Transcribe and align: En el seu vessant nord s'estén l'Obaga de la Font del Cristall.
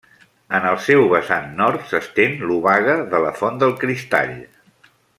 En 0.59 0.63
el 0.69 0.77
seu 0.85 1.03
vessant 1.11 1.51
nord 1.59 1.85
s'estén 1.91 2.35
l'Obaga 2.47 2.97
de 3.15 3.23
la 3.27 3.35
Font 3.43 3.63
del 3.65 3.77
Cristall. 3.85 4.37